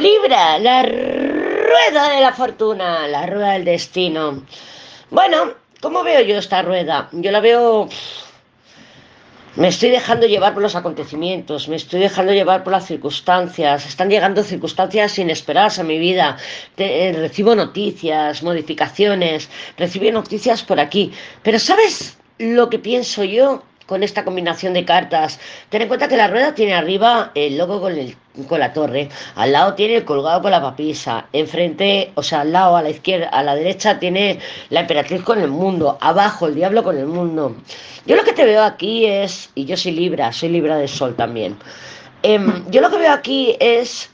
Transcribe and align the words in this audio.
Libra, 0.00 0.58
la 0.58 0.82
rueda 0.82 2.08
de 2.14 2.20
la 2.22 2.32
fortuna, 2.32 3.06
la 3.06 3.26
rueda 3.26 3.52
del 3.52 3.66
destino. 3.66 4.44
Bueno, 5.10 5.52
¿cómo 5.82 6.02
veo 6.02 6.22
yo 6.22 6.38
esta 6.38 6.62
rueda? 6.62 7.10
Yo 7.12 7.30
la 7.30 7.40
veo... 7.40 7.86
Me 9.56 9.68
estoy 9.68 9.90
dejando 9.90 10.26
llevar 10.26 10.54
por 10.54 10.62
los 10.62 10.74
acontecimientos, 10.74 11.68
me 11.68 11.76
estoy 11.76 12.00
dejando 12.00 12.32
llevar 12.32 12.64
por 12.64 12.72
las 12.72 12.86
circunstancias, 12.86 13.84
están 13.84 14.08
llegando 14.08 14.42
circunstancias 14.42 15.18
inesperadas 15.18 15.78
a 15.80 15.82
mi 15.82 15.98
vida, 15.98 16.38
eh, 16.78 17.12
recibo 17.14 17.54
noticias, 17.54 18.42
modificaciones, 18.42 19.50
recibo 19.76 20.10
noticias 20.12 20.62
por 20.62 20.80
aquí, 20.80 21.12
pero 21.42 21.58
¿sabes 21.58 22.16
lo 22.38 22.70
que 22.70 22.78
pienso 22.78 23.24
yo? 23.24 23.64
Con 23.90 24.04
esta 24.04 24.24
combinación 24.24 24.72
de 24.72 24.84
cartas. 24.84 25.40
Ten 25.68 25.82
en 25.82 25.88
cuenta 25.88 26.06
que 26.06 26.16
la 26.16 26.28
rueda 26.28 26.54
tiene 26.54 26.74
arriba 26.74 27.32
el 27.34 27.58
logo 27.58 27.80
con, 27.80 27.98
el, 27.98 28.16
con 28.46 28.60
la 28.60 28.72
torre, 28.72 29.08
al 29.34 29.50
lado 29.50 29.74
tiene 29.74 29.96
el 29.96 30.04
colgado 30.04 30.40
con 30.40 30.52
la 30.52 30.62
papisa, 30.62 31.26
enfrente, 31.32 32.12
o 32.14 32.22
sea, 32.22 32.42
al 32.42 32.52
lado, 32.52 32.76
a 32.76 32.82
la 32.82 32.90
izquierda, 32.90 33.28
a 33.30 33.42
la 33.42 33.56
derecha 33.56 33.98
tiene 33.98 34.38
la 34.68 34.82
emperatriz 34.82 35.24
con 35.24 35.40
el 35.40 35.48
mundo, 35.48 35.98
abajo 36.00 36.46
el 36.46 36.54
diablo 36.54 36.84
con 36.84 36.98
el 36.98 37.06
mundo. 37.06 37.56
Yo 38.06 38.14
lo 38.14 38.22
que 38.22 38.32
te 38.32 38.44
veo 38.44 38.62
aquí 38.62 39.06
es, 39.06 39.50
y 39.56 39.64
yo 39.64 39.76
soy 39.76 39.90
Libra, 39.90 40.32
soy 40.32 40.50
Libra 40.50 40.76
del 40.76 40.88
Sol 40.88 41.16
también, 41.16 41.56
em, 42.22 42.64
yo 42.70 42.80
lo 42.82 42.90
que 42.90 42.98
veo 42.98 43.12
aquí 43.12 43.56
es, 43.58 44.08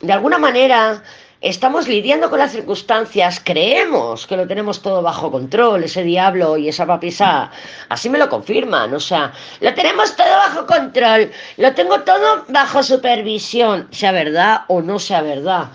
de 0.00 0.12
alguna 0.14 0.38
manera, 0.38 1.02
estamos 1.48 1.86
lidiando 1.86 2.28
con 2.28 2.38
las 2.38 2.52
circunstancias, 2.52 3.40
creemos 3.42 4.26
que 4.26 4.36
lo 4.36 4.46
tenemos 4.46 4.82
todo 4.82 5.02
bajo 5.02 5.30
control, 5.30 5.84
ese 5.84 6.02
diablo 6.02 6.56
y 6.56 6.68
esa 6.68 6.86
papisa, 6.86 7.50
así 7.88 8.10
me 8.10 8.18
lo 8.18 8.28
confirman, 8.28 8.92
o 8.94 9.00
sea, 9.00 9.32
lo 9.60 9.72
tenemos 9.74 10.16
todo 10.16 10.28
bajo 10.28 10.66
control, 10.66 11.30
lo 11.56 11.72
tengo 11.74 12.00
todo 12.00 12.44
bajo 12.48 12.82
supervisión, 12.82 13.88
sea 13.92 14.12
verdad 14.12 14.62
o 14.68 14.82
no 14.82 14.98
sea 14.98 15.22
verdad 15.22 15.68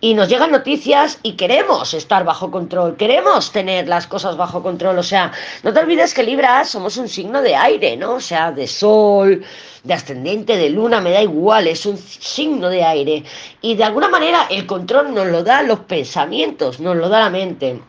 y 0.00 0.14
nos 0.14 0.28
llegan 0.28 0.50
noticias 0.50 1.18
y 1.22 1.32
queremos 1.32 1.94
estar 1.94 2.24
bajo 2.24 2.50
control, 2.50 2.96
queremos 2.96 3.52
tener 3.52 3.88
las 3.88 4.06
cosas 4.06 4.36
bajo 4.36 4.62
control. 4.62 4.98
O 4.98 5.02
sea, 5.02 5.32
no 5.62 5.72
te 5.72 5.80
olvides 5.80 6.14
que 6.14 6.22
Libra 6.22 6.64
somos 6.64 6.96
un 6.96 7.08
signo 7.08 7.40
de 7.42 7.54
aire, 7.54 7.96
¿no? 7.96 8.14
O 8.14 8.20
sea, 8.20 8.52
de 8.52 8.66
sol, 8.66 9.44
de 9.84 9.94
ascendente, 9.94 10.56
de 10.56 10.70
luna, 10.70 11.00
me 11.00 11.10
da 11.10 11.22
igual, 11.22 11.66
es 11.66 11.86
un 11.86 11.96
signo 11.96 12.68
de 12.68 12.84
aire. 12.84 13.24
Y 13.60 13.74
de 13.76 13.84
alguna 13.84 14.08
manera 14.08 14.46
el 14.50 14.66
control 14.66 15.14
nos 15.14 15.26
lo 15.28 15.42
da 15.42 15.62
los 15.62 15.80
pensamientos, 15.80 16.80
nos 16.80 16.96
lo 16.96 17.08
da 17.08 17.20
la 17.20 17.30
mente. 17.30 17.80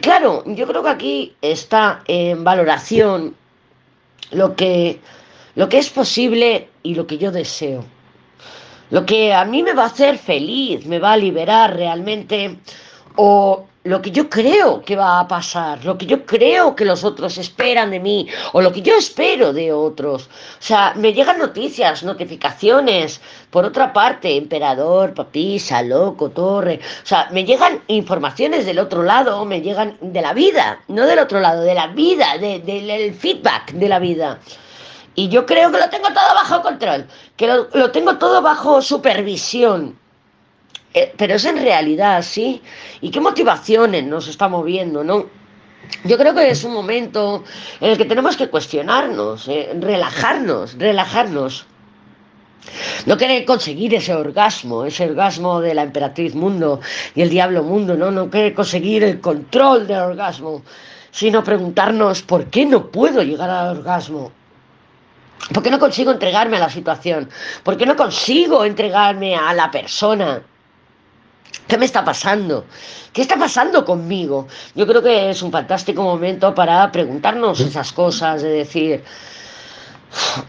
Claro, 0.00 0.44
yo 0.46 0.66
creo 0.66 0.82
que 0.82 0.90
aquí 0.90 1.36
está 1.40 2.02
en 2.06 2.44
valoración 2.44 3.34
lo 4.30 4.54
que, 4.54 5.00
lo 5.54 5.68
que 5.68 5.78
es 5.78 5.88
posible 5.90 6.68
y 6.82 6.94
lo 6.94 7.06
que 7.06 7.18
yo 7.18 7.32
deseo. 7.32 7.84
Lo 8.90 9.04
que 9.04 9.34
a 9.34 9.44
mí 9.44 9.62
me 9.62 9.74
va 9.74 9.84
a 9.84 9.86
hacer 9.86 10.18
feliz, 10.18 10.86
me 10.86 10.98
va 10.98 11.12
a 11.12 11.16
liberar 11.16 11.76
realmente, 11.76 12.58
o 13.16 13.66
lo 13.84 14.02
que 14.02 14.10
yo 14.10 14.28
creo 14.28 14.82
que 14.82 14.96
va 14.96 15.20
a 15.20 15.28
pasar, 15.28 15.82
lo 15.84 15.96
que 15.96 16.04
yo 16.04 16.26
creo 16.26 16.76
que 16.76 16.84
los 16.84 17.04
otros 17.04 17.38
esperan 17.38 17.90
de 17.90 18.00
mí, 18.00 18.28
o 18.52 18.60
lo 18.60 18.70
que 18.70 18.82
yo 18.82 18.94
espero 18.96 19.52
de 19.52 19.72
otros. 19.72 20.24
O 20.24 20.62
sea, 20.62 20.92
me 20.94 21.12
llegan 21.12 21.38
noticias, 21.38 22.02
notificaciones, 22.02 23.20
por 23.50 23.64
otra 23.64 23.92
parte, 23.92 24.36
emperador, 24.36 25.14
papisa, 25.14 25.82
loco, 25.82 26.30
torre. 26.30 26.80
O 27.02 27.06
sea, 27.06 27.28
me 27.32 27.44
llegan 27.44 27.80
informaciones 27.86 28.66
del 28.66 28.78
otro 28.78 29.02
lado, 29.02 29.44
me 29.46 29.62
llegan 29.62 29.96
de 30.00 30.20
la 30.20 30.34
vida, 30.34 30.80
no 30.88 31.06
del 31.06 31.20
otro 31.20 31.40
lado, 31.40 31.62
de 31.62 31.74
la 31.74 31.86
vida, 31.86 32.36
del 32.38 33.14
feedback 33.14 33.72
de 33.72 33.88
la 33.88 33.98
vida. 33.98 34.38
Y 35.18 35.28
yo 35.28 35.44
creo 35.46 35.72
que 35.72 35.78
lo 35.78 35.90
tengo 35.90 36.06
todo 36.10 36.32
bajo 36.32 36.62
control, 36.62 37.08
que 37.36 37.48
lo, 37.48 37.90
tengo 37.90 38.18
todo 38.18 38.40
bajo 38.40 38.80
supervisión. 38.80 39.98
Eh, 40.94 41.12
pero 41.16 41.34
es 41.34 41.44
en 41.44 41.56
realidad 41.56 42.18
así. 42.18 42.62
¿Y 43.00 43.10
qué 43.10 43.18
motivaciones 43.20 44.04
nos 44.04 44.28
está 44.28 44.46
moviendo, 44.46 45.02
no? 45.02 45.26
Yo 46.04 46.16
creo 46.18 46.36
que 46.36 46.48
es 46.48 46.62
un 46.62 46.72
momento 46.72 47.42
en 47.80 47.90
el 47.90 47.98
que 47.98 48.04
tenemos 48.04 48.36
que 48.36 48.48
cuestionarnos, 48.48 49.48
eh, 49.48 49.76
relajarnos, 49.80 50.78
relajarnos. 50.78 51.66
No 53.06 53.16
querer 53.16 53.44
conseguir 53.44 53.96
ese 53.96 54.14
orgasmo, 54.14 54.84
ese 54.84 55.06
orgasmo 55.06 55.60
de 55.60 55.74
la 55.74 55.82
emperatriz 55.82 56.36
mundo 56.36 56.80
y 57.16 57.22
el 57.22 57.30
diablo 57.30 57.64
mundo, 57.64 57.96
no, 57.96 58.12
no 58.12 58.30
querer 58.30 58.54
conseguir 58.54 59.02
el 59.02 59.20
control 59.20 59.88
del 59.88 59.98
orgasmo, 59.98 60.62
sino 61.10 61.42
preguntarnos 61.42 62.22
por 62.22 62.44
qué 62.44 62.64
no 62.64 62.92
puedo 62.92 63.24
llegar 63.24 63.50
al 63.50 63.78
orgasmo, 63.78 64.30
¿Por 65.52 65.62
qué 65.62 65.70
no 65.70 65.78
consigo 65.78 66.10
entregarme 66.10 66.58
a 66.58 66.60
la 66.60 66.70
situación? 66.70 67.28
¿Por 67.62 67.76
qué 67.76 67.86
no 67.86 67.96
consigo 67.96 68.64
entregarme 68.64 69.34
a 69.34 69.54
la 69.54 69.70
persona? 69.70 70.42
¿Qué 71.66 71.78
me 71.78 71.86
está 71.86 72.04
pasando? 72.04 72.66
¿Qué 73.12 73.22
está 73.22 73.36
pasando 73.36 73.84
conmigo? 73.84 74.48
Yo 74.74 74.86
creo 74.86 75.02
que 75.02 75.30
es 75.30 75.42
un 75.42 75.50
fantástico 75.50 76.02
momento 76.02 76.54
para 76.54 76.90
preguntarnos 76.92 77.60
esas 77.60 77.92
cosas, 77.92 78.42
de 78.42 78.48
decir, 78.50 79.04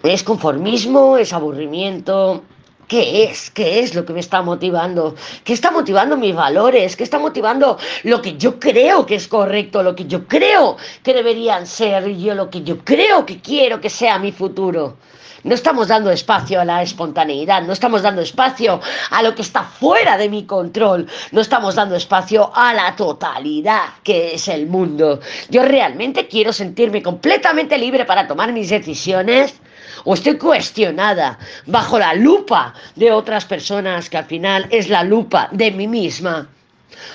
¿es 0.04 0.24
conformismo? 0.24 1.18
¿Es 1.18 1.34
aburrimiento? 1.34 2.44
¿Qué 2.90 3.26
es? 3.26 3.52
¿Qué 3.52 3.82
es 3.82 3.94
lo 3.94 4.04
que 4.04 4.14
me 4.14 4.20
está 4.20 4.42
motivando? 4.42 5.14
¿Qué 5.44 5.54
está 5.54 5.70
motivando 5.70 6.18
mis 6.18 6.34
valores? 6.34 6.96
¿Qué 6.96 7.04
está 7.04 7.20
motivando 7.20 7.78
lo 8.02 8.20
que 8.20 8.36
yo 8.36 8.60
creo 8.60 9.06
que 9.06 9.14
es 9.14 9.28
correcto? 9.28 9.84
Lo 9.84 9.96
que 9.96 10.06
yo 10.06 10.26
creo 10.28 10.76
que 11.04 11.14
deberían 11.14 11.68
ser 11.68 12.10
yo, 12.18 12.34
lo 12.34 12.50
que 12.50 12.64
yo 12.64 12.80
creo 12.80 13.28
que 13.28 13.42
quiero 13.42 13.80
que 13.80 13.92
sea 13.92 14.18
mi 14.18 14.32
futuro. 14.32 14.98
No 15.44 15.54
estamos 15.54 15.88
dando 15.88 16.10
espacio 16.10 16.60
a 16.60 16.66
la 16.66 16.82
espontaneidad, 16.82 17.62
no 17.62 17.74
estamos 17.74 18.02
dando 18.02 18.24
espacio 18.24 18.82
a 19.12 19.22
lo 19.22 19.36
que 19.36 19.44
está 19.44 19.64
fuera 19.66 20.18
de 20.18 20.28
mi 20.28 20.46
control, 20.46 21.06
no 21.32 21.42
estamos 21.42 21.76
dando 21.76 21.96
espacio 21.96 22.52
a 22.56 22.74
la 22.74 22.96
totalidad 22.96 23.84
que 24.04 24.34
es 24.34 24.48
el 24.48 24.66
mundo. 24.66 25.20
Yo 25.48 25.62
realmente 25.62 26.28
quiero 26.28 26.52
sentirme 26.52 27.04
completamente 27.04 27.78
libre 27.78 28.06
para 28.06 28.28
tomar 28.28 28.52
mis 28.52 28.70
decisiones 28.70 29.62
o 30.04 30.14
estoy 30.14 30.38
cuestionada 30.38 31.38
bajo 31.66 32.00
la 32.00 32.14
lupa 32.14 32.74
de 32.96 33.12
otras 33.12 33.46
personas 33.46 34.10
que 34.10 34.18
al 34.18 34.26
final 34.26 34.68
es 34.70 34.90
la 34.90 35.04
lupa 35.04 35.50
de 35.52 35.72
mí 35.72 35.88
misma. 35.88 36.48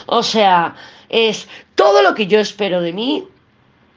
O 0.07 0.23
sea, 0.23 0.75
es 1.09 1.49
todo 1.75 2.03
lo 2.03 2.15
que 2.15 2.27
yo 2.27 2.41
espero 2.41 2.81
de 2.81 2.93
mí 2.93 3.29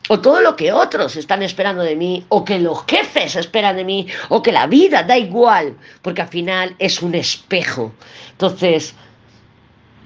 o 0.10 0.20
todo 0.20 0.42
lo 0.42 0.56
que 0.56 0.72
otros 0.72 1.16
están 1.16 1.44
esperando 1.44 1.84
de 1.84 1.96
mí, 1.96 2.26
o 2.30 2.46
que 2.46 2.60
los 2.60 2.86
jefes 2.88 3.36
esperan 3.36 3.76
de 3.76 3.84
mí, 3.84 4.08
o 4.30 4.42
que 4.42 4.52
la 4.52 4.68
vida 4.68 5.04
da 5.04 5.18
igual, 5.18 5.76
porque 6.02 6.22
al 6.22 6.30
final 6.30 6.76
es 6.80 7.02
un 7.02 7.16
espejo. 7.16 7.92
Entonces, 8.32 8.96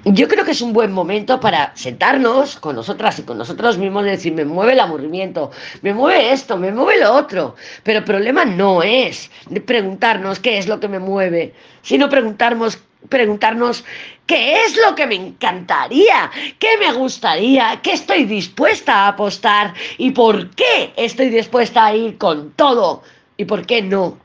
yo 0.06 0.28
creo 0.28 0.44
que 0.44 0.52
es 0.52 0.62
un 0.62 0.74
buen 0.74 0.92
momento 0.92 1.40
para 1.40 1.76
sentarnos 1.76 2.56
con 2.58 2.76
nosotras 2.76 3.20
y 3.20 3.24
con 3.24 3.38
nosotros 3.38 3.78
mismos 3.78 4.06
y 4.06 4.10
decir, 4.10 4.34
me 4.34 4.46
mueve 4.46 4.74
el 4.74 4.80
aburrimiento, 4.80 5.52
me 5.82 5.94
mueve 5.94 6.32
esto, 6.32 6.58
me 6.58 6.72
mueve 6.72 7.00
lo 7.00 7.14
otro. 7.14 7.56
Pero 7.84 8.00
el 8.00 8.06
problema 8.06 8.44
no 8.46 8.82
es 8.82 9.30
preguntarnos 9.66 10.40
qué 10.40 10.58
es 10.58 10.68
lo 10.68 10.80
que 10.80 10.88
me 10.88 11.00
mueve, 11.00 11.54
sino 11.84 12.10
preguntarnos, 12.10 12.80
preguntarnos 13.10 13.84
qué 14.26 14.64
es 14.66 14.78
lo 14.88 14.96
que 14.96 15.08
me 15.08 15.16
encantaría, 15.16 16.32
qué 16.58 16.78
me 16.80 16.94
gustaría, 16.94 17.80
qué 17.84 17.94
estoy 17.94 18.26
dispuesta 18.26 19.06
a 19.06 19.08
apostar 19.10 19.74
y 19.98 20.12
por 20.12 20.50
qué 20.52 20.94
estoy 20.96 21.30
dispuesta 21.30 21.86
a 21.86 21.96
ir 21.96 22.18
con 22.18 22.52
todo 22.54 23.04
y 23.38 23.46
por 23.46 23.66
qué 23.66 23.82
no. 23.82 24.18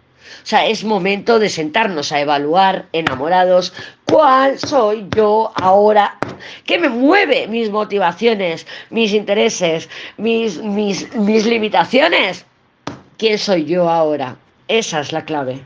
O 0.42 0.46
sea, 0.46 0.66
es 0.66 0.84
momento 0.84 1.38
de 1.38 1.48
sentarnos 1.48 2.12
a 2.12 2.20
evaluar, 2.20 2.86
enamorados, 2.92 3.72
cuál 4.04 4.58
soy 4.58 5.06
yo 5.14 5.52
ahora, 5.54 6.18
qué 6.64 6.78
me 6.78 6.88
mueve 6.88 7.48
mis 7.48 7.70
motivaciones, 7.70 8.66
mis 8.90 9.12
intereses, 9.12 9.88
mis, 10.16 10.58
mis, 10.62 11.14
mis 11.14 11.46
limitaciones. 11.46 12.46
¿Quién 13.18 13.38
soy 13.38 13.64
yo 13.64 13.88
ahora? 13.88 14.36
Esa 14.68 15.00
es 15.00 15.12
la 15.12 15.24
clave. 15.24 15.62